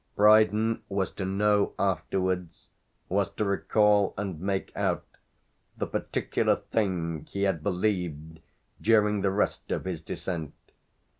Brydon 0.15 0.81
was 0.89 1.11
to 1.11 1.25
know 1.25 1.75
afterwards, 1.77 2.69
was 3.07 3.31
to 3.33 3.45
recall 3.45 4.15
and 4.17 4.39
make 4.41 4.75
out, 4.75 5.05
the 5.77 5.85
particular 5.85 6.55
thing 6.55 7.27
he 7.29 7.43
had 7.43 7.61
believed 7.61 8.39
during 8.81 9.21
the 9.21 9.29
rest 9.29 9.69
of 9.69 9.85
his 9.85 10.01
descent. 10.01 10.55